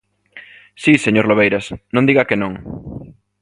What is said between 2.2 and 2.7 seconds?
que non.